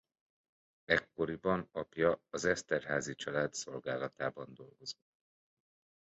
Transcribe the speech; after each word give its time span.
Ekkoriban 0.85 1.69
apja 1.71 2.19
az 2.29 2.45
Esterházy 2.45 3.15
család 3.15 3.53
szolgálatában 3.53 4.53
dolgozott. 4.53 5.09